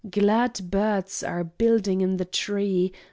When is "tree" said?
2.25-2.91